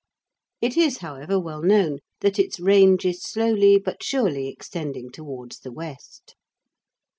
[0.61, 5.71] It is however well known that its range is slowly but surely extending towards the
[5.71, 6.33] west.